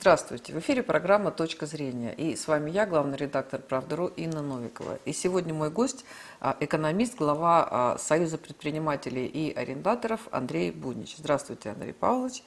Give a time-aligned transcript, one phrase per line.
[0.00, 0.54] Здравствуйте.
[0.54, 2.14] В эфире программа «Точка зрения».
[2.14, 4.98] И с вами я, главный редактор «Правда.ру» Инна Новикова.
[5.04, 6.06] И сегодня мой гость
[6.40, 11.16] а,– экономист, глава а, Союза предпринимателей и арендаторов Андрей Буднич.
[11.18, 12.42] Здравствуйте, Андрей Павлович.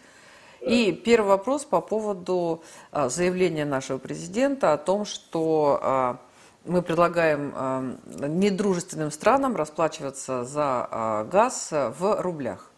[0.62, 6.18] И первый вопрос по поводу а, заявления нашего президента о том, что
[6.66, 12.73] мы предлагаем недружественным странам расплачиваться за газ в рублях.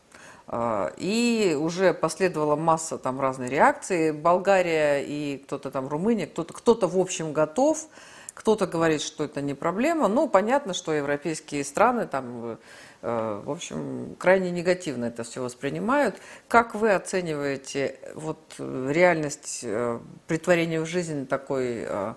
[0.47, 4.11] А, и уже последовала масса там разной реакции.
[4.11, 7.87] Болгария и кто-то там Румыния, кто-то кто, -то, в общем готов,
[8.33, 10.07] кто-то говорит, что это не проблема.
[10.07, 12.57] Ну, понятно, что европейские страны там,
[13.01, 16.17] э, в общем, крайне негативно это все воспринимают.
[16.47, 22.13] Как вы оцениваете вот реальность э, притворения в жизнь такой э,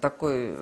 [0.00, 0.56] такой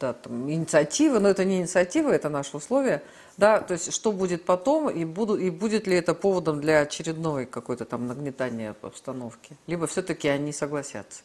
[0.00, 3.02] да, там, инициативы, но это не инициатива, это наши условия–
[3.38, 7.46] да, то есть что будет потом, и, буду, и будет ли это поводом для очередной
[7.46, 9.56] какой-то там нагнетания обстановки?
[9.68, 11.22] Либо все-таки они согласятся?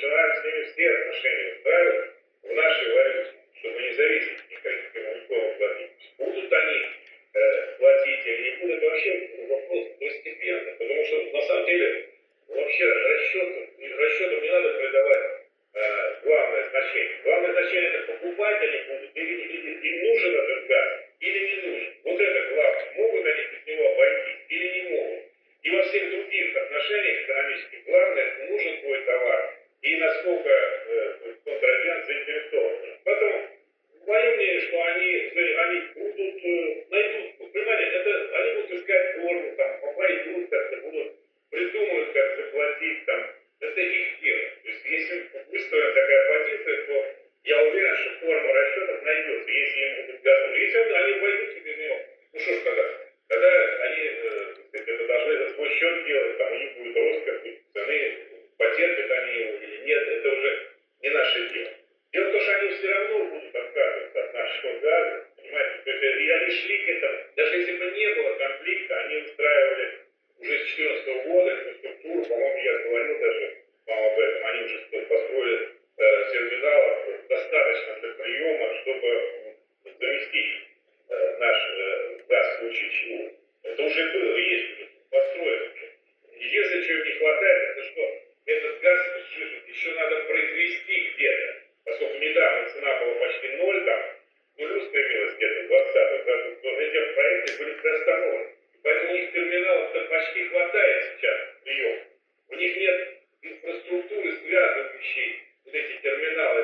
[0.00, 2.15] Чем самого сжиженного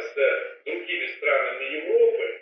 [0.03, 0.59] газа.
[0.65, 2.42] Но эти проекты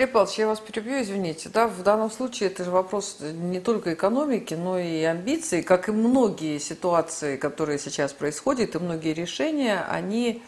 [0.00, 1.50] Андрей Павлович, я вас перебью, извините.
[1.50, 5.62] Да, в данном случае это же вопрос не только экономики, но и амбиций.
[5.62, 10.42] Как и многие ситуации, которые сейчас происходят, и многие решения, они,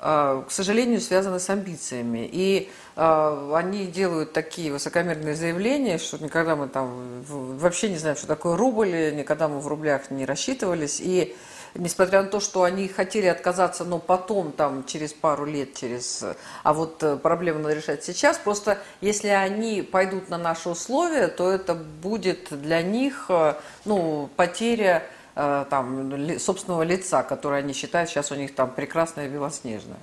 [0.00, 2.28] а, к сожалению, связаны с амбициями.
[2.32, 8.26] И а, они делают такие высокомерные заявления, что никогда мы там вообще не знаем, что
[8.26, 11.00] такое рубль, никогда мы в рублях не рассчитывались.
[11.00, 11.36] И
[11.78, 16.24] несмотря на то, что они хотели отказаться, но потом, там, через пару лет, через...
[16.62, 18.38] А вот э, проблему надо решать сейчас.
[18.38, 25.02] Просто если они пойдут на наши условия, то это будет для них, э, ну, потеря
[25.34, 29.98] э, там, собственного лица, которое они считают сейчас у них там прекрасное белоснежное.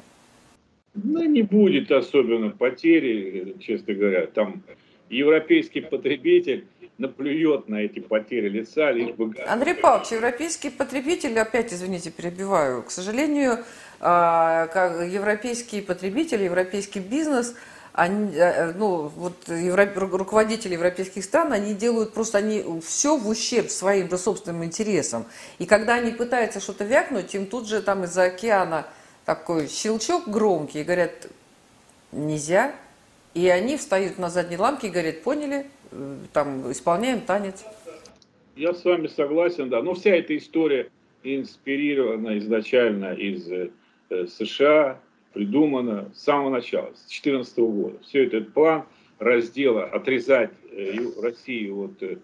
[0.96, 4.28] Ну, не будет особенно потери, честно говоря.
[4.28, 4.62] Там
[5.10, 6.66] европейский потребитель
[6.98, 9.34] наплюет на эти потери лица, лишь бы...
[9.48, 13.64] Андрей Павлович, европейский потребитель, опять, извините, перебиваю, к сожалению,
[14.00, 14.68] а,
[15.04, 17.56] европейские потребители, европейский бизнес,
[17.94, 23.70] они, э, ну, вот евро, руководители европейских стран, они делают просто, они все в ущерб
[23.70, 25.28] своим собственным интересам.
[25.60, 28.88] И когда они пытаются что-то вякнуть, им тут же там из-за океана
[29.26, 31.28] такой щелчок громкий, и говорят,
[32.12, 32.74] нельзя.
[33.36, 35.68] И они встают на задние ламки и говорят, поняли,
[36.34, 37.66] там исполняем танец.
[38.56, 39.82] Я с вами согласен, да.
[39.82, 40.90] Но вся эта история
[41.24, 43.70] инспирирована изначально из э,
[44.28, 45.00] США,
[45.34, 47.98] придумана с самого начала, с 2014 года.
[48.04, 48.84] Все этот план
[49.20, 52.18] раздела, отрезать э, Россию от э,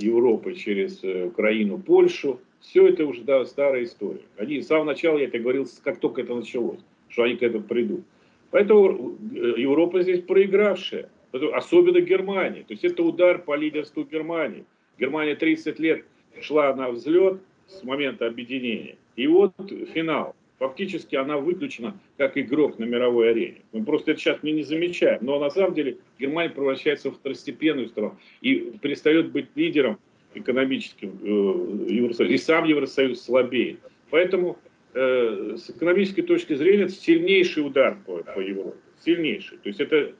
[0.00, 4.22] Европы через Украину, Польшу, все это уже да, старая история.
[4.36, 7.64] Они с самого начала, я это говорил, как только это началось, что они к этому
[7.64, 8.04] придут.
[8.50, 12.62] Поэтому Европа здесь проигравшая особенно Германия.
[12.62, 14.64] То есть это удар по лидерству Германии.
[14.98, 16.04] Германия 30 лет
[16.40, 18.96] шла на взлет с момента объединения.
[19.16, 19.52] И вот
[19.94, 20.34] финал.
[20.58, 23.62] Фактически она выключена как игрок на мировой арене.
[23.72, 25.18] Мы просто это сейчас не, замечаем.
[25.22, 29.98] Но на самом деле Германия превращается в второстепенную страну и перестает быть лидером
[30.34, 32.32] экономическим э, Евросоюза.
[32.32, 33.80] И сам Евросоюз слабеет.
[34.10, 34.56] Поэтому
[34.94, 38.78] э, с экономической точки зрения это сильнейший удар по, по Европе.
[39.04, 39.58] Сильнейший.
[39.58, 40.12] То есть это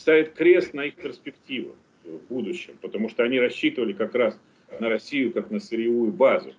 [0.00, 4.38] ставит крест на их перспективах в будущем, потому что они рассчитывали как раз
[4.80, 6.54] на Россию как на сырьевую базу.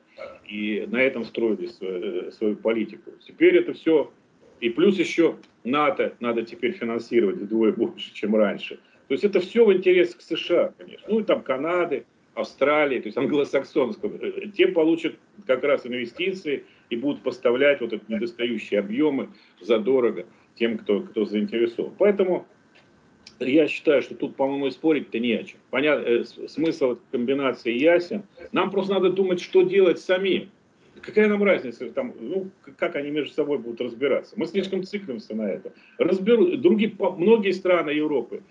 [0.47, 3.11] И на этом строили свою, свою политику.
[3.25, 4.11] Теперь это все,
[4.59, 8.75] и плюс еще НАТО надо теперь финансировать вдвое больше, чем раньше.
[9.07, 11.07] То есть это все в интересах США, конечно.
[11.09, 14.17] Ну и там Канады, Австралии, то есть англосаксонского.
[14.55, 15.15] Те получат
[15.47, 20.25] как раз инвестиции и будут поставлять вот эти недостающие объемы задорого
[20.55, 21.93] тем, кто, кто заинтересован.
[21.97, 22.45] Поэтому
[23.45, 25.59] я считаю, что тут, по-моему, спорить-то не о чем.
[25.69, 28.23] Понятно, э, смысл комбинации ясен.
[28.51, 30.49] Нам просто надо думать, что делать самим.
[31.01, 34.35] Какая нам разница, там, ну, как они между собой будут разбираться?
[34.37, 35.73] Мы слишком циклимся на это.
[35.97, 38.43] Разберу, другие, многие страны Европы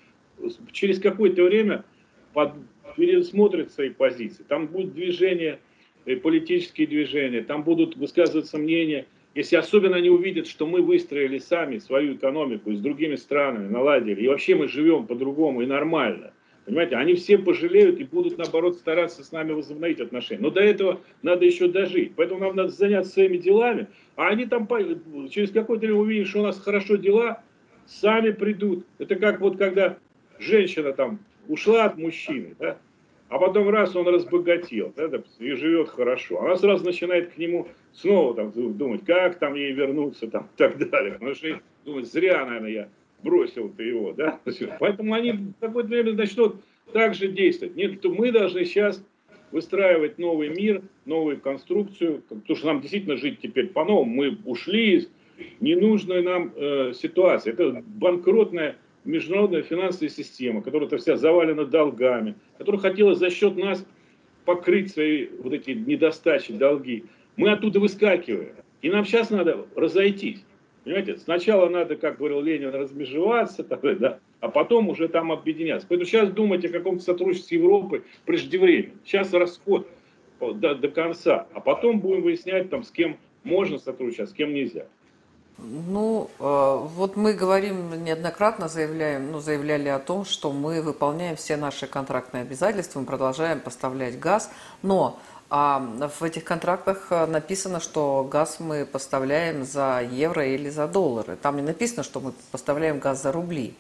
[0.73, 1.85] через какое-то время
[2.33, 2.53] под,
[2.97, 4.43] пересмотрят свои позиции.
[4.43, 5.61] Там будут движения,
[6.07, 11.79] э, политические движения, там будут высказываться мнения– если особенно они увидят, что мы выстроили сами
[11.79, 16.33] свою экономику с другими странами, наладили, и вообще мы живем по-другому и нормально,
[16.65, 20.43] понимаете, они все пожалеют и будут, наоборот, стараться с нами возобновить отношения.
[20.43, 22.13] Но до этого надо еще дожить.
[22.17, 24.69] Поэтому нам надо заняться своими делами, а они там
[25.31, 27.43] через какое-то время увидят, что у нас хорошо дела,
[27.87, 28.85] сами придут.
[28.99, 29.99] Это как вот когда
[30.39, 32.79] женщина там ушла от мужчины, да,
[33.31, 35.09] а потом раз он разбогател да,
[35.39, 40.29] и живет хорошо, она сразу начинает к нему снова там, думать, как там ей вернуться
[40.29, 41.13] там, и так далее.
[41.13, 42.89] Потому что думать, зря, наверное, я
[43.23, 44.13] бросил-то его.
[44.13, 44.41] Да?
[44.81, 46.57] Поэтому они в какое-то время начнут
[46.93, 47.77] так же действовать.
[47.77, 49.03] Нет, мы должны сейчас
[49.53, 54.13] выстраивать новый мир, новую конструкцию, потому что нам действительно жить теперь по-новому.
[54.13, 55.09] Мы ушли из
[55.61, 57.53] ненужной нам э, ситуации.
[57.53, 58.77] Это банкротная
[59.11, 63.85] международная финансовая система, которая вся завалена долгами, которая хотела за счет нас
[64.45, 67.05] покрыть свои вот эти недостачи, долги.
[67.37, 68.55] Мы оттуда выскакиваем.
[68.83, 70.45] И нам сейчас надо разойтись.
[70.85, 75.87] Понимаете, сначала надо, как говорил Ленин, размежеваться, да, а потом уже там объединяться.
[75.87, 78.95] Поэтому сейчас думать о каком-то сотрудничестве с Европой преждевременно.
[79.05, 79.87] Сейчас расход
[80.41, 84.55] до, до конца, а потом будем выяснять, там, с кем можно сотрудничать, а с кем
[84.55, 84.87] нельзя.
[85.63, 91.57] Ну, э, вот мы говорим неоднократно, заявляем, ну, заявляли о том, что мы выполняем все
[91.57, 94.51] наши контрактные обязательства, мы продолжаем поставлять газ,
[94.83, 95.19] но
[95.53, 101.37] А в этих контрактах э, написано, что газ мы поставляем за евро или за доллары.
[101.37, 103.75] Там не написано, что мы поставляем газ за рубли.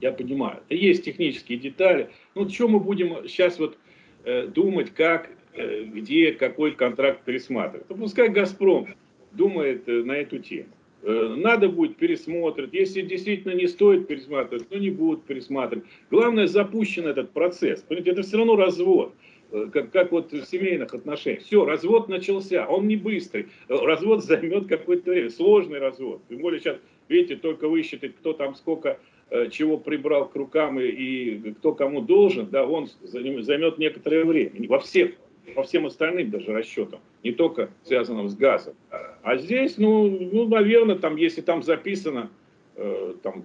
[0.00, 0.60] Я понимаю.
[0.68, 2.10] Есть технические детали.
[2.34, 3.78] Ну, что мы будем сейчас вот
[4.24, 7.86] э, думать, как, э, где, какой контракт пересматривать?
[7.86, 8.88] Пускай «Газпром»
[9.32, 10.68] думает э, на эту тему.
[11.02, 12.72] Э, надо будет пересмотреть.
[12.72, 15.84] Если действительно не стоит пересматривать, ну не будут пересматривать.
[16.10, 17.82] Главное, запущен этот процесс.
[17.82, 19.14] Понимаете, это все равно развод.
[19.52, 21.42] Э, как, как вот в семейных отношениях.
[21.42, 23.48] Все, развод начался, он не быстрый.
[23.68, 26.22] Развод займет какое-то время, сложный развод.
[26.28, 28.98] Тем более сейчас, видите, только высчитать, кто там сколько
[29.50, 34.66] чего прибрал к рукам и, и кто кому должен, да, он займет некоторое время.
[34.68, 35.10] Во всех,
[35.54, 38.74] по всем остальным даже расчетам, не только связанным с газом.
[39.22, 42.30] А здесь, ну, ну наверное, там, если там записано,
[42.80, 43.42] Э, там,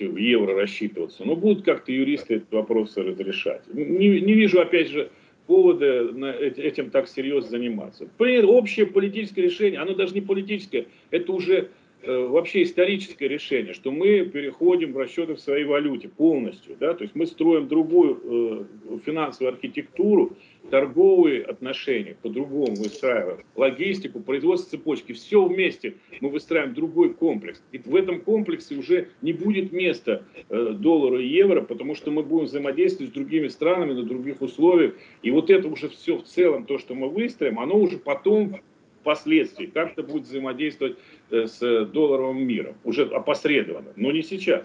[0.00, 1.24] в евро рассчитываться.
[1.24, 3.62] Но будут как-то юристы этот вопрос разрешать.
[3.72, 5.10] Не, не вижу, опять же,
[5.46, 8.08] повода на этим так серьезно заниматься.
[8.18, 14.24] Общее политическое решение, оно даже не политическое, это уже Э, вообще историческое решение, что мы
[14.24, 16.76] переходим в расчеты в своей валюте полностью.
[16.78, 16.94] Да?
[16.94, 20.36] То есть мы строим другую э, финансовую архитектуру,
[20.70, 27.62] торговые отношения по-другому выстраиваем, логистику, производство цепочки, все вместе мы выстраиваем другой комплекс.
[27.72, 32.22] И в этом комплексе уже не будет места э, доллара и евро, потому что мы
[32.22, 34.94] будем взаимодействовать с другими странами на других условиях.
[35.22, 38.60] И вот это уже все в целом, то, что мы выстроим, оно уже потом
[39.02, 40.96] впоследствии как-то будет взаимодействовать
[41.30, 44.62] э, с долларовым миром, уже опосредованно, но не сейчас.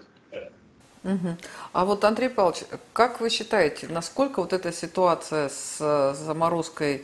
[1.04, 1.36] Угу.
[1.72, 5.78] А вот, Андрей Павлович, как вы считаете, насколько вот эта ситуация с
[6.14, 7.02] заморозкой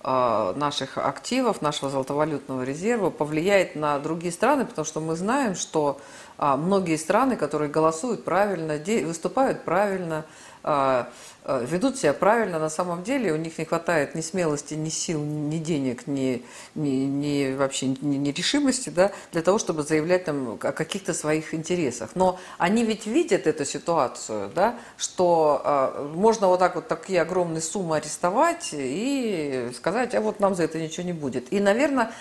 [0.00, 6.00] а, наших активов, нашего золотовалютного резерва повлияет на другие страны, потому что мы знаем, что
[6.36, 10.24] а, многие страны, которые голосуют правильно, выступают правильно,
[10.62, 15.58] ведут себя правильно, на самом деле у них не хватает ни смелости, ни сил, ни
[15.58, 20.72] денег, ни, ни, ни вообще ни, ни решимости да, для того, чтобы заявлять там, о
[20.72, 22.10] каких-то своих интересах.
[22.14, 27.62] Но они ведь видят эту ситуацию, да, что э, можно вот так вот такие огромные
[27.62, 31.52] суммы арестовать и сказать, а вот нам за это ничего не будет.
[31.52, 32.12] И, наверное,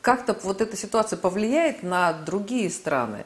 [0.00, 3.24] как-то вот эта ситуация повлияет на другие страны.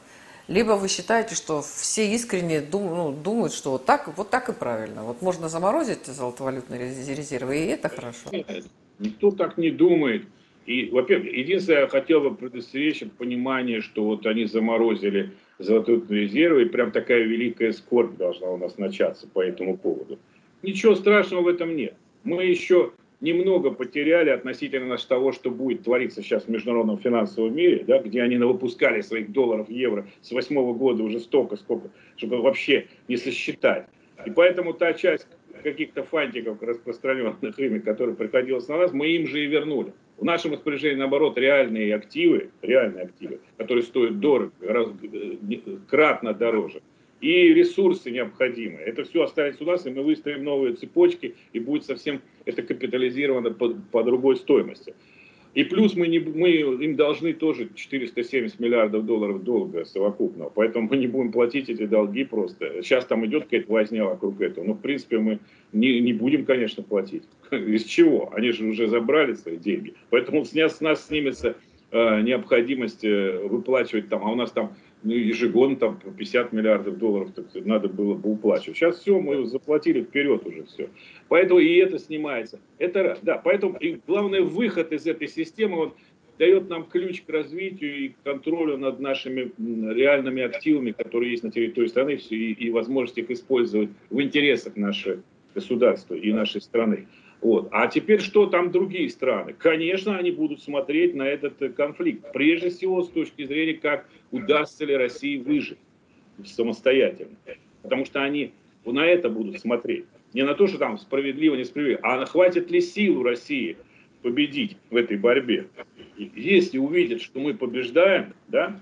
[0.51, 4.53] Либо вы считаете, что все искренне дум, ну, думают, что вот так, вот так и
[4.53, 5.05] правильно.
[5.05, 8.31] Вот можно заморозить золотовалютные резервы, и это хорошо.
[8.33, 8.65] Нет,
[8.99, 10.25] никто так не думает.
[10.67, 15.31] И, во-первых, единственное, я хотел бы предостеречь от понимания, что вот они заморозили
[15.61, 20.19] золотовалютные резервы, и прям такая великая скорбь должна у нас начаться по этому поводу.
[20.63, 21.95] Ничего страшного в этом нет.
[22.25, 22.91] Мы еще
[23.21, 28.37] немного потеряли относительно того, что будет твориться сейчас в международном финансовом мире, да, где они
[28.37, 33.87] выпускали своих долларов, евро с восьмого года уже столько, сколько, чтобы вообще не сосчитать.
[34.27, 35.27] И поэтому та часть
[35.63, 39.93] каких-то фантиков, распространенных ими, которые приходилось на нас, мы им же и вернули.
[40.17, 44.89] В нашем распоряжении, наоборот, реальные активы, реальные активы, которые стоят дорого, раз,
[45.89, 46.83] кратно дороже
[47.21, 48.85] и ресурсы необходимые.
[48.87, 53.51] Это все останется у нас, и мы выстроим новые цепочки, и будет совсем это капитализировано
[53.51, 54.95] по, по другой стоимости.
[55.53, 60.97] И плюс мы, не, мы им должны тоже 470 миллиардов долларов долга совокупного, поэтому мы
[60.97, 62.83] не будем платить эти долги просто.
[62.83, 65.41] Сейчас там идет какая-то возня вокруг этого, но в принципе мы
[65.73, 67.25] не, не будем, конечно, платить.
[67.51, 68.33] Из чего?
[68.33, 69.95] Они же уже забрали свои деньги.
[70.11, 71.57] Поэтому с нас, с нас снимется
[71.91, 76.99] э, необходимость э, выплачивать там, а у нас там ну, ежегодно там по 50 миллиардов
[76.99, 78.77] долларов так, надо было бы уплачивать.
[78.77, 80.89] Сейчас все, мы заплатили вперед уже все.
[81.29, 82.61] Поэтому и это снимается.
[82.79, 83.39] Это да.
[83.39, 85.95] Поэтому и главный выход из этой системы, он
[86.39, 91.89] дает нам ключ к развитию и контролю над нашими реальными активами, которые есть на территории
[91.89, 95.23] страны, и, и возможность их использовать в интересах нашего
[95.55, 97.07] государства и нашей страны.
[97.41, 97.69] Вот.
[97.73, 99.55] А теперь что там другие страны?
[99.55, 102.33] Конечно, они будут смотреть на этот э, конфликт.
[102.33, 105.79] Прежде всего, с точки зрения, как удастся ли России выжить
[106.45, 107.37] самостоятельно.
[107.83, 108.53] Потому что они
[108.85, 110.05] на это будут смотреть.
[110.35, 113.77] Не на то, что там справедливо, несправедливо, а хватит ли сил у России
[114.23, 115.67] победить в этой борьбе.
[116.17, 118.79] Если увидят, что мы побеждаем, да,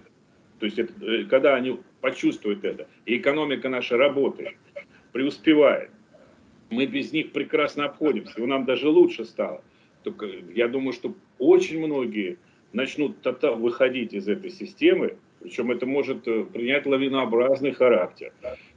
[0.59, 4.57] то есть это, э, когда они почувствуют это, и экономика наша работает,
[5.13, 5.91] преуспевает,
[6.71, 9.63] мы без них прекрасно обходимся, нам даже лучше стало.
[10.03, 12.39] Только я думаю, что очень многие
[12.73, 13.17] начнут
[13.57, 18.33] выходить из этой системы, причем это может э, принять лавинообразный характер.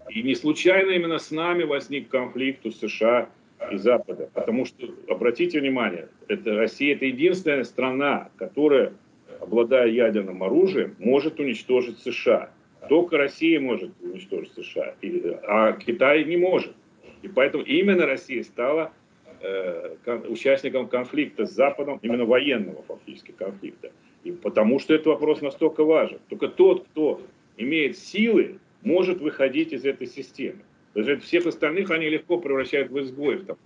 [0.10, 3.30] И не случайно именно с нами возник конфликт у США
[3.72, 4.30] и Запада.
[4.34, 8.94] Потому что, обратите внимание, это Россия это единственная страна, которая,
[9.40, 12.52] обладая ядерным оружием, может уничтожить США.
[12.90, 14.96] Только Россия может уничтожить США,
[15.48, 16.74] а Китай не может.
[17.22, 18.94] И поэтому именно Россия стала
[19.42, 19.96] э,
[20.28, 23.92] участником конфликта с Западом, именно военного фактически конфликта.
[24.24, 26.20] И потому что этот вопрос настолько важен.
[26.30, 27.22] Только тот, кто
[27.58, 30.60] имеет силы, может выходить из этой системы.
[30.94, 33.46] Даже всех остальных они легко превращают в изгоев.
[33.46, 33.58] Там,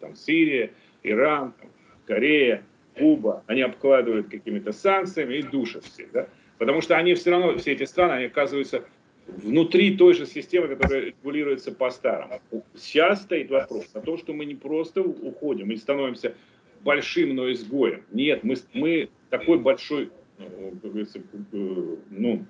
[0.00, 0.72] там Сирия,
[1.02, 1.70] Иран, там,
[2.06, 2.62] Корея,
[2.98, 3.42] Куба.
[3.46, 6.10] Они обкладывают какими-то санкциями и душат всех.
[6.12, 6.28] Да?
[6.58, 8.84] Потому что они все равно, все эти страны, они оказываются
[9.26, 12.40] внутри той же системы, которая регулируется по-старому.
[12.76, 16.34] Сейчас стоит вопрос о том, что мы не просто уходим и становимся
[16.82, 18.02] большим, но изгоем.
[18.12, 20.10] Нет, мы, мы такой большой,
[22.10, 22.46] ну,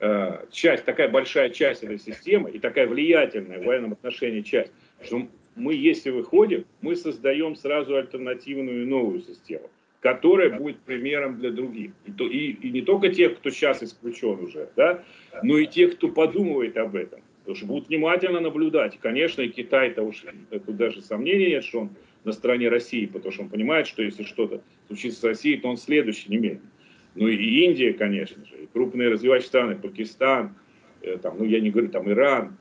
[0.00, 5.26] э, часть, такая большая часть этой системы и такая влиятельная в военном отношении часть, что
[5.54, 9.70] мы, если выходим, мы создаем сразу альтернативную новую систему
[10.00, 11.92] которая будет примером для других.
[12.06, 15.02] И, то, и, и не только тех, кто сейчас исключен уже, да,
[15.42, 17.20] но и тех, кто подумывает об этом.
[17.40, 18.98] Потому что будут внимательно наблюдать.
[19.00, 21.90] Конечно, и Китай-то уж, тут даже сомнений нет, что он
[22.24, 25.78] на стороне России, потому что он понимает, что если что-то случится с Россией, то он
[25.78, 26.70] следующий немедленно.
[27.14, 30.54] Ну и Индия, конечно же, и крупные развивающие страны, Пакистан,
[31.00, 32.56] э, там, ну я не говорю, там Иран,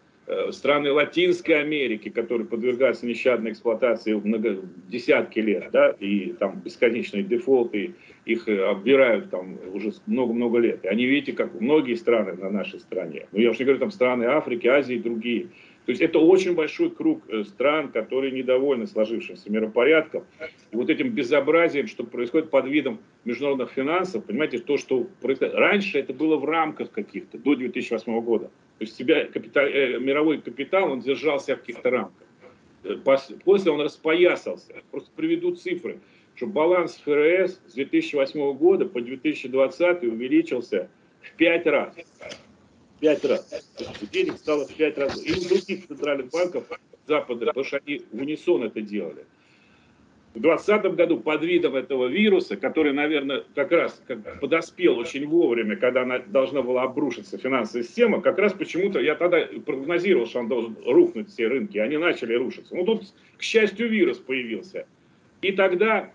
[0.52, 7.96] страны Латинской Америки, которые подвергаются нещадной эксплуатации много, десятки лет, да, и там бесконечные дефолты,
[8.26, 10.84] их э, оббирают там уже много-много лет.
[10.84, 13.92] И они, видите, как многие страны на нашей стране, ну я уж не говорю там
[13.92, 15.48] страны Африки, Азии и другие,
[15.88, 20.26] то есть это очень большой круг э, стран, которые недовольны сложившимся миропорядком.
[20.74, 25.56] И вот этим безобразием, что происходит под видом международных финансов, понимаете, то, что происходит.
[25.56, 28.52] Раньше это было в рамках каких-то, до 2008 года.
[28.78, 32.28] То есть себя капитал, э, мировой капитал, он держался в каких-то рамках.
[32.84, 32.96] Э,
[33.44, 34.76] после он распоясался.
[34.92, 36.00] Просто приведу цифры,
[36.36, 40.90] что баланс ФРС с 2008 года по 2020 увеличился
[41.22, 41.96] в 5 раз.
[43.00, 43.66] 5 раз.
[44.12, 45.26] Денег стало в 5 раз.
[45.26, 46.66] И у других центральных банков
[47.08, 49.26] Запада, потому что они в унисон это делали
[50.38, 54.02] в 2020 году под видом этого вируса, который, наверное, как раз
[54.40, 59.48] подоспел очень вовремя, когда она должна была обрушиться, финансовая система, как раз почему-то, я тогда
[59.66, 62.76] прогнозировал, что он должен рухнуть все рынки, они начали рушиться.
[62.76, 63.04] Ну тут,
[63.38, 64.86] к счастью, вирус появился.
[65.42, 66.12] И тогда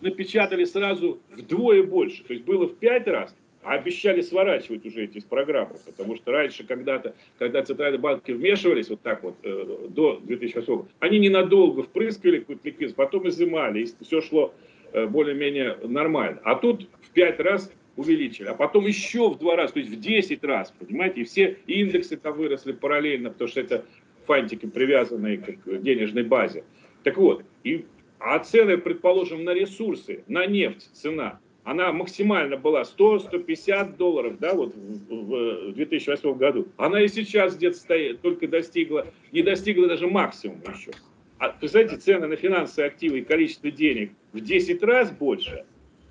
[0.00, 5.20] напечатали сразу вдвое больше, то есть было в пять раз, а обещали сворачивать уже эти
[5.20, 10.66] программы, потому что раньше когда-то, когда центральные банки вмешивались вот так вот э, до 2008
[10.66, 14.54] года, они ненадолго впрыскивали какую-то ликвидность, потом изымали, и все шло
[14.92, 16.40] э, более-менее нормально.
[16.44, 19.98] А тут в пять раз увеличили, а потом еще в два раза, то есть в
[19.98, 23.84] 10 раз, понимаете, и все индексы там выросли параллельно, потому что это
[24.26, 26.64] фантики, привязанные к денежной базе.
[27.02, 27.86] Так вот, и,
[28.18, 34.74] а цены, предположим, на ресурсы, на нефть цена– она максимально была 100-150 долларов, да, вот
[34.74, 36.68] в, в 2008 году.
[36.76, 40.90] Она и сейчас где-то стоит, только достигла, не достигла даже максимума еще.
[41.38, 45.64] А, представляете, цены на финансовые активы и количество денег в 10 раз больше,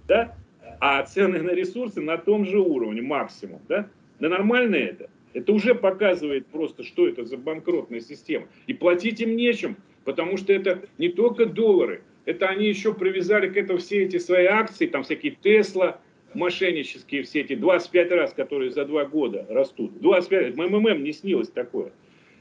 [0.08, 0.36] да,
[0.80, 3.88] а цены на ресурсы на том же уровне, максимум, да.
[4.20, 5.10] Да нормально это?
[5.34, 8.48] Это уже показывает просто, что это за банкротная система.
[8.68, 13.58] И платить им нечем, потому что это не только доллары– это они еще привязали к
[13.58, 16.00] этому все эти свои акции, там всякие Тесла,
[16.34, 20.00] мошеннические все эти 25 раз, которые за два года растут.
[20.00, 21.92] 25, МММ не снилось такое.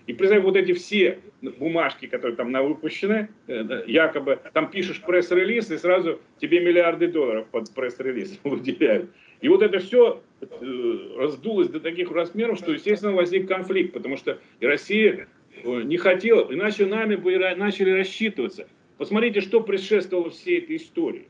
[0.06, 5.78] И представь, вот эти все бумажки, которые там выпущены, э, якобы там пишешь пресс-релиз, и
[5.78, 9.10] сразу тебе миллиарды долларов под пресс-релиз выделяют.
[9.40, 14.38] И вот это все э, раздулось до таких размеров, что, естественно, возник конфликт, потому что
[14.60, 15.28] Россия
[15.62, 18.66] э, не хотела, иначе нами бы начали рассчитываться.
[19.02, 21.26] Посмотрите, что предшествовало всей этой истории.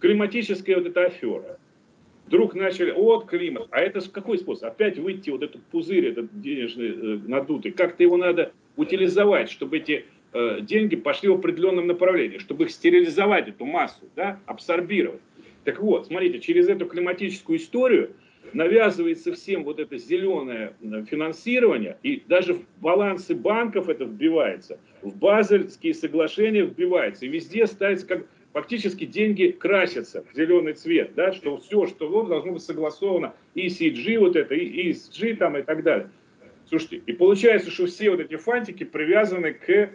[0.00, 1.58] Климатическая вот эта афера.
[2.26, 4.68] Вдруг начали, вот климат, а это какой способ?
[4.68, 7.72] Опять выйти вот этот пузырь, этот денежный э, надутый.
[7.72, 13.48] Как-то его надо утилизовать, чтобы эти э, деньги пошли в определенном направлении, чтобы их стерилизовать,
[13.48, 15.22] эту массу, да, абсорбировать.
[15.64, 18.10] Так вот, смотрите, через эту климатическую историю
[18.52, 25.16] навязывается всем вот это зеленое э, финансирование, и даже в балансы банков это вбивается, в
[25.16, 31.58] базельские соглашения вбивается, и везде ставится как фактически деньги красятся в зеленый цвет, да, что
[31.58, 35.82] все, что вот, должно быть согласовано, и CG вот это, и ESG там и так
[35.82, 36.10] далее.
[36.68, 39.90] Слушайте, и получается, что все вот эти фантики привязаны к э,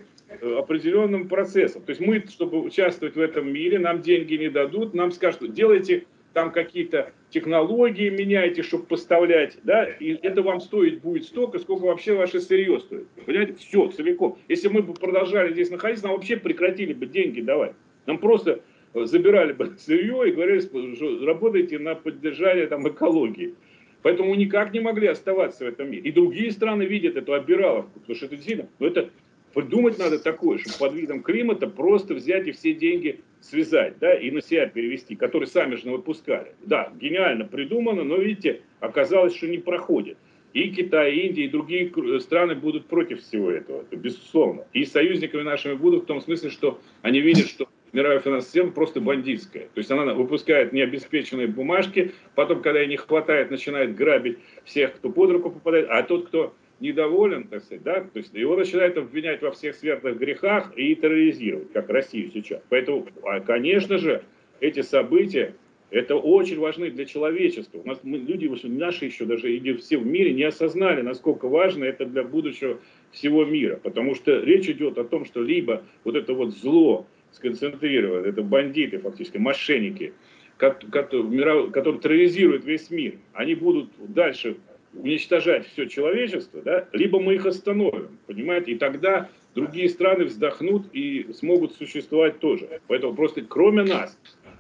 [0.58, 1.84] определенным процессам.
[1.84, 6.06] То есть мы, чтобы участвовать в этом мире, нам деньги не дадут, нам скажут, делайте
[6.36, 12.13] там какие-то технологии меняете, чтобы поставлять, да, и это вам стоить будет столько, сколько вообще
[12.13, 13.08] ваше сырье стоит.
[13.26, 14.38] Понимаете, все, целиком.
[14.50, 17.71] Если мы бы продолжали здесь находиться, нам вообще прекратили бы деньги давать.
[18.06, 18.60] Нам просто
[18.93, 23.56] забирали бы сырье и говорили, что работайте на поддержание там, экологии.
[24.02, 26.04] Поэтому никак не могли оставаться в этом мире.
[26.04, 29.10] И другие страны видят эту обираловку, потому что это действительно, ну это
[29.56, 34.32] Придумать надо такое, чтобы под видом климата просто взять и все деньги связать, да, и
[34.32, 36.54] на себя перевести, которые сами же выпускали.
[36.64, 40.18] Да, гениально придумано, но, видите, оказалось, что не проходит.
[40.54, 44.66] И Китай, и Индия, и другие страны будут против всего этого, это безусловно.
[44.74, 49.02] И союзниками нашими будут в том смысле, что они видят, что мировая финансовая система просто
[49.02, 49.64] бандитская.
[49.74, 55.10] То есть она выпускает необеспеченные бумажки, потом, когда ей не хватает, начинает грабить всех, кто
[55.10, 59.42] под руку попадает, а тот, кто недоволен, так сказать, да, то есть его начинают обвинять
[59.42, 62.62] во всех смертных грехах и терроризировать, как Россию сейчас.
[62.70, 64.24] Поэтому, а, конечно же,
[64.60, 65.56] эти события,
[65.92, 67.80] это очень важны для человечества.
[67.80, 71.86] У нас мы, люди наши еще даже и все в мире не осознали, насколько важно
[71.86, 72.80] это для будущего
[73.12, 73.80] всего мира.
[73.82, 78.28] Потому что речь идет о том, что либо вот это вот зло, сконцентрированы.
[78.28, 80.14] Это бандиты фактически, мошенники,
[80.58, 83.16] которые терроризируют весь мир.
[83.34, 84.58] Они будут дальше
[84.96, 91.32] уничтожать все человечество, да, либо мы их остановим, понимаете, и тогда другие страны вздохнут и
[91.34, 92.82] смогут существовать тоже.
[92.88, 94.18] Поэтому просто кроме нас,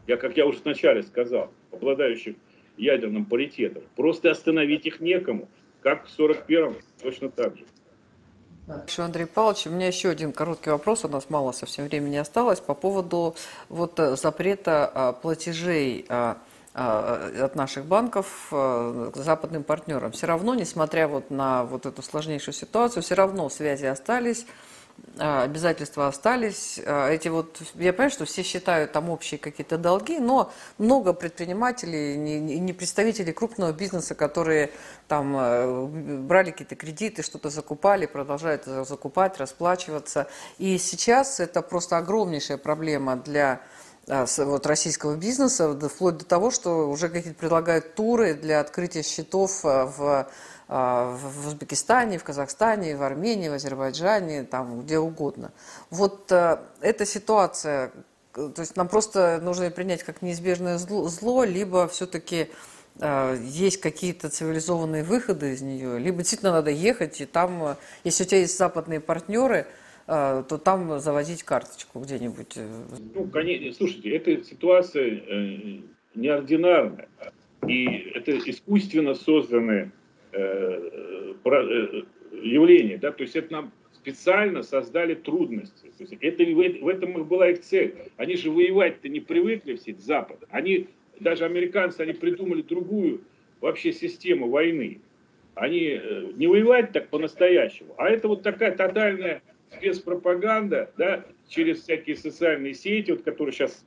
[0.07, 2.35] я, как я уже вначале сказал, обладающих
[2.77, 5.49] ядерным паритетом, просто остановить их некому,
[5.81, 7.63] как в 41-м, точно так же.
[8.87, 12.59] Еще, Андрей Павлович, у меня еще один короткий вопрос, у нас мало совсем времени осталось,
[12.59, 13.35] по поводу
[13.69, 16.39] вот э, запрета а, платежей а,
[16.75, 20.11] от наших банков западным партнерам.
[20.11, 24.45] Все равно, несмотря вот на вот эту сложнейшую ситуацию, все равно связи остались,
[25.17, 26.79] а, обязательства остались.
[26.85, 32.17] А, эти вот, я понимаю, что все считают там общие какие-то долги, но много предпринимателей,
[32.17, 34.71] не, представителей крупного бизнеса, которые
[35.07, 40.27] там э, брали какие-то кредиты, что-то закупали, продолжают закупать, расплачиваться.
[40.57, 43.74] И сейчас это просто огромнейшая проблема для а,
[44.07, 50.27] вот, российского бизнеса, вплоть до того, что уже какие-то предлагают туры для открытия счетов в
[50.67, 55.51] а, в Узбекистане, в Казахстане, в Армении, в Азербайджане, там где угодно.
[55.91, 57.91] Вот эта ситуация,
[58.33, 62.49] то есть нам просто нужно принять как неизбежное зло, либо все-таки
[63.43, 68.39] есть какие-то цивилизованные выходы из нее, либо действительно надо ехать, и там, если у тебя
[68.39, 69.67] есть западные партнеры,
[70.05, 72.57] то там заводить карточку где-нибудь.
[73.15, 75.23] Ну, конечно, слушайте, эта ситуация
[76.13, 77.07] неординарная,
[77.67, 79.91] и это искусственно созданные
[80.35, 82.01] Э, э,
[82.43, 85.89] явление, да, то есть это нам специально создали трудности.
[85.97, 87.95] То есть это, в этом их была их цель.
[88.17, 90.43] Они же воевать-то не привыкли все, Запад.
[90.49, 90.87] Они,
[91.21, 93.21] даже американцы, они придумали другую
[93.61, 94.99] вообще систему войны.
[95.53, 99.41] Они э, не воевать так по-настоящему, а это вот такая тотальная
[99.77, 103.83] спецпропаганда, да, через всякие социальные сети, вот, которые сейчас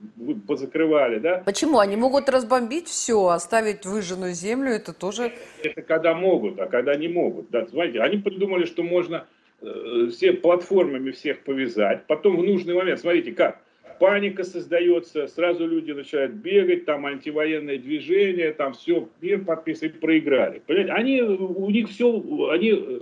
[0.46, 1.42] позакрывали, да.
[1.44, 1.78] Почему?
[1.78, 5.32] Они могут разбомбить все, оставить выжженную землю, это тоже...
[5.62, 7.50] Это когда могут, а когда не могут.
[7.50, 9.26] Да, смотрите, они придумали, что можно
[9.60, 13.60] э, все платформами всех повязать, потом в нужный момент, смотрите, как,
[13.98, 20.62] паника создается, сразу люди начинают бегать, там антивоенное движение, там все, мир подписывает, проиграли.
[20.66, 20.92] Понимаете?
[20.92, 22.10] Они, у них все,
[22.50, 23.00] они э,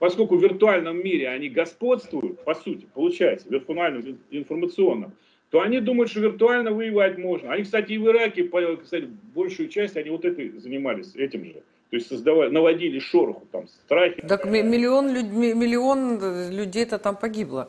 [0.00, 5.12] поскольку в виртуальном мире они господствуют, по сути, получается, виртуальном, информационном,
[5.50, 7.52] то они думают, что виртуально воевать можно.
[7.52, 8.48] Они, кстати, и в Ираке,
[8.82, 11.62] кстати, большую часть, они вот этой занимались, этим же.
[11.90, 14.22] То есть создавали, наводили шороху, там, страхи.
[14.26, 17.68] Так миллион, миллион людей-то там погибло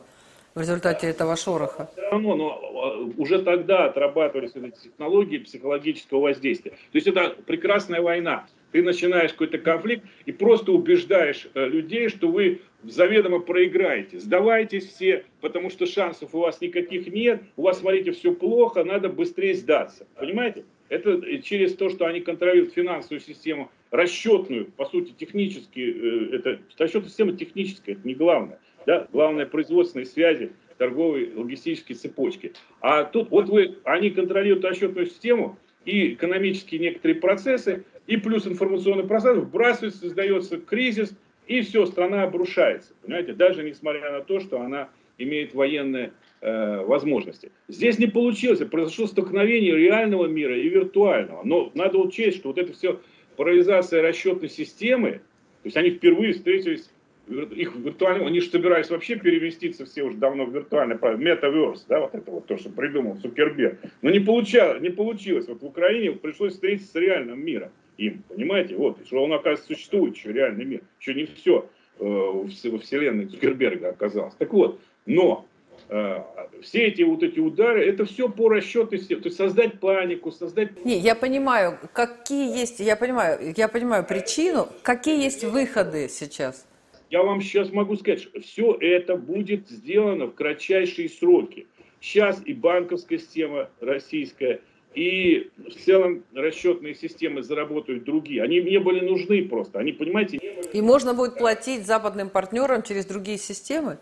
[0.54, 1.90] в результате этого шороха.
[1.92, 6.70] Все равно, но а, уже тогда отрабатывались эти технологии психологического воздействия.
[6.70, 12.28] То есть это прекрасная война ты начинаешь какой-то конфликт и просто убеждаешь э, людей, что
[12.28, 14.18] вы заведомо проиграете.
[14.18, 19.08] Сдавайтесь все, потому что шансов у вас никаких нет, у вас, смотрите, все плохо, надо
[19.08, 20.06] быстрее сдаться.
[20.16, 20.64] Понимаете?
[20.88, 27.08] Это через то, что они контролируют финансовую систему, расчетную, по сути, технически, э, это расчетная
[27.08, 28.58] система техническая, это не главное.
[28.86, 29.06] Да?
[29.12, 32.52] Главное производственные связи, торговые, логистические цепочки.
[32.80, 39.04] А тут вот вы, они контролируют расчетную систему и экономические некоторые процессы, и плюс информационный
[39.04, 41.16] пространство, вбрасывается, создается кризис,
[41.46, 42.92] и все, страна обрушается.
[43.02, 47.52] Понимаете, даже несмотря на то, что она имеет военные э, возможности.
[47.68, 51.42] Здесь не получилось, произошло столкновение реального мира и виртуального.
[51.44, 53.00] Но надо учесть, что вот это все
[53.36, 55.20] парализация расчетной системы,
[55.62, 56.90] то есть они впервые встретились
[57.32, 62.14] их виртуально, они же собирались вообще переместиться все уже давно в виртуальный метаверс, да, вот
[62.14, 63.78] это вот то, что придумал Цукерберг.
[64.02, 65.48] Но не, получалось, не получилось.
[65.48, 68.76] Вот в Украине пришлось встретиться с реальным миром им, понимаете?
[68.76, 70.80] Вот, что он, оказывается, существует еще реальный мир.
[71.00, 71.68] Еще не все
[71.98, 74.34] э, во вселенной Цукерберга оказалось.
[74.34, 75.46] Так вот, но
[75.88, 76.18] э,
[76.62, 80.84] все эти вот эти удары, это все по расчетности, то есть создать панику, создать...
[80.84, 86.66] Не, я понимаю, какие есть, я понимаю, я понимаю причину, какие есть выходы сейчас?
[87.12, 91.66] Я вам сейчас могу сказать, что все это будет сделано в кратчайшие сроки.
[92.00, 94.62] Сейчас и банковская система российская,
[94.94, 98.42] и в целом расчетные системы заработают другие.
[98.42, 99.78] Они не были нужны просто.
[99.78, 100.68] Они, понимаете, не были...
[100.72, 103.98] И можно будет платить западным партнерам через другие системы?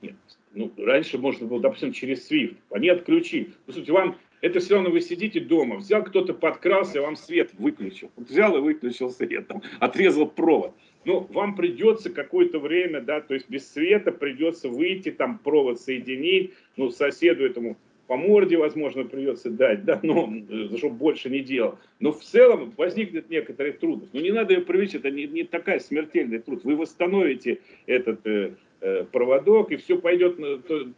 [0.00, 0.16] Нет.
[0.54, 2.56] Ну, раньше можно было, допустим, через SWIFT.
[2.70, 3.52] Они отключили.
[3.66, 8.10] По сути, вам это все равно вы сидите дома, взял кто-то, подкрался, вам свет выключил.
[8.16, 10.72] Взял и выключил свет, там, отрезал провод.
[11.04, 16.52] Ну, вам придется какое-то время, да, то есть без света придется выйти, там провод соединить,
[16.76, 17.76] ну, соседу этому
[18.08, 21.78] по морде, возможно, придется дать, да, но э, чтобы больше не делал.
[22.00, 24.16] Но в целом возникнет некоторые трудности.
[24.16, 26.64] Но не надо ее привлечь, это не, не такая смертельная трудность.
[26.64, 30.38] Вы восстановите этот э, э, проводок, и все пойдет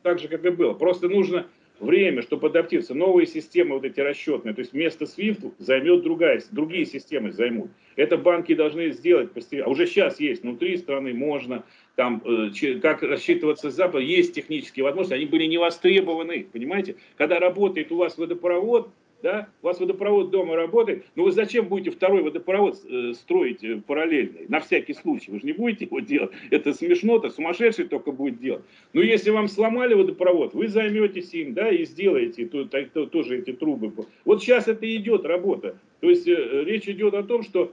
[0.03, 0.72] так же, как и было.
[0.72, 1.46] Просто нужно
[1.81, 2.95] время, чтобы адаптироваться.
[2.95, 7.71] Новые системы вот эти расчетные, то есть вместо SWIFT займет другая, другие системы займут.
[7.97, 9.66] Это банки должны сделать постепенно.
[9.66, 11.64] А уже сейчас есть внутри страны, можно,
[11.97, 16.97] там, э, как рассчитываться с Запада, есть технические возможности, они были не востребованы, понимаете?
[17.16, 18.90] Когда работает у вас водопровод,
[19.23, 23.81] да, у вас водопровод дома работает, но вы зачем будете второй водопровод э, строить э,
[23.87, 28.41] параллельный, на всякий случай, вы же не будете его делать, это смешно-то, сумасшедший только будет
[28.41, 28.63] делать.
[28.93, 33.39] Но если вам сломали водопровод, вы займетесь им, да, и сделаете то, то, то, тоже
[33.39, 33.93] эти трубы.
[34.25, 37.73] Вот сейчас это идет работа, то есть э, речь идет о том, что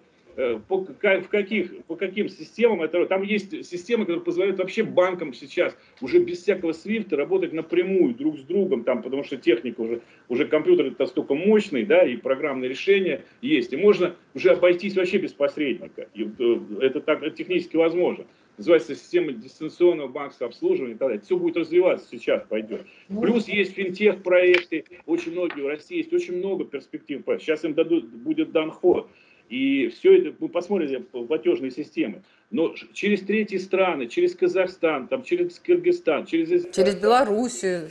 [0.67, 3.04] по, в каких, по каким системам это...
[3.08, 8.38] Там есть системы, которые позволяют вообще банкам сейчас уже без всякого свифта работать напрямую друг
[8.38, 12.69] с другом, там, потому что техника уже, уже компьютер это столько мощный, да, и программные
[12.69, 13.73] решения есть.
[13.73, 16.08] И можно уже обойтись вообще без посредника.
[16.13, 18.26] И, э, это так это технически возможно.
[18.58, 21.21] Называется система дистанционного банковского обслуживания и так далее.
[21.21, 22.86] Все будет развиваться сейчас, пойдет.
[23.10, 23.21] Ну.
[23.21, 27.23] Плюс есть финтех-проекты, очень многие в России есть, очень много перспектив.
[27.39, 29.10] Сейчас им дадут, будет дан ход.
[29.50, 32.22] И все это, мы посмотрим платежные системы.
[32.50, 36.74] Но через третьи страны, через Казахстан, там, через Кыргызстан, через...
[36.74, 37.90] Через Белоруссию.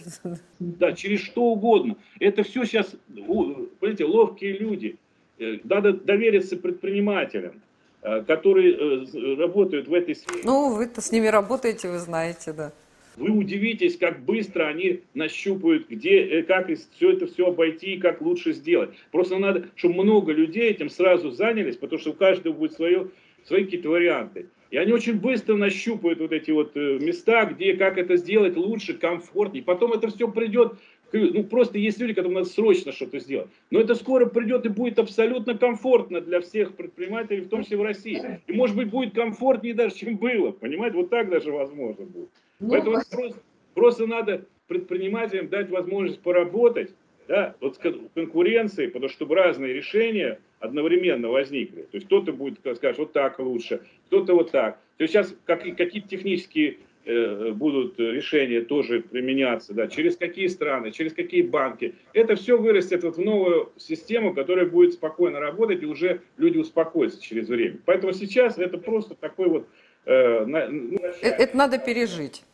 [0.59, 1.97] Да, через что угодно.
[2.21, 4.97] Это все сейчас, понимаете, ловкие люди.
[5.39, 7.61] Э, надо довериться предпринимателям,
[8.03, 10.41] э, которые э, работают в этой сфере.
[10.45, 12.73] Ну, вы-то с ними работаете, вы знаете, да.
[13.17, 18.21] Вы удивитесь, как быстро они нащупают, где, э, как все это все обойти и как
[18.21, 18.91] лучше сделать.
[19.11, 23.09] Просто надо, чтобы много людей этим сразу занялись, потому что у каждого будет свое,
[23.45, 24.47] свои какие-то варианты.
[24.71, 28.95] И они очень быстро нащупают вот эти вот э, места, где, как это сделать лучше,
[28.95, 29.63] комфортнее.
[29.63, 30.75] Потом это все придет
[31.13, 33.49] ну, просто есть люди, которым надо срочно что-то сделать.
[33.71, 37.83] Но это скоро придет и будет абсолютно комфортно для всех предпринимателей, в том числе в
[37.83, 38.41] России.
[38.47, 40.51] И, может быть, будет комфортнее даже, чем было.
[40.51, 42.29] Понимаете, вот так даже возможно будет.
[42.59, 43.41] Ну, Поэтому просто,
[43.75, 46.91] просто надо предпринимателям дать возможность поработать,
[47.29, 51.83] да, вот в конкуренции, потому что чтобы разные решения одновременно возникли.
[51.83, 54.79] То есть кто-то будет скажет, вот так лучше, кто-то вот так.
[54.97, 60.93] То есть сейчас как, какие-то технические э, будут решения тоже применяться, да, через какие страны,
[60.93, 61.95] через какие банки.
[62.13, 67.21] Это все вырастет вот в новую систему, которая будет спокойно работать, и уже люди успокоятся
[67.21, 67.79] через время.
[67.85, 69.67] Поэтому сейчас это просто такой вот
[70.07, 72.45] Э, э, это надо пережить.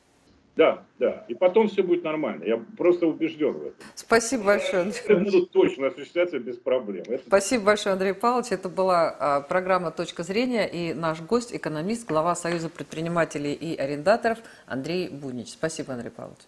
[0.54, 1.24] Да, да.
[1.28, 2.44] И потом все будет нормально.
[2.44, 3.86] Я просто убежден в этом.
[3.94, 4.90] Спасибо большое.
[4.90, 7.04] Это будут точно осуществляться без проблем.
[7.08, 7.22] Это...
[7.26, 8.52] Спасибо большое, Андрей Павлович.
[8.52, 14.38] Это была а, программа «Точка зрения» и наш гость, экономист, глава Союза предпринимателей и арендаторов
[14.66, 15.52] Андрей Бунич.
[15.52, 16.40] Спасибо, Андрей Павлович.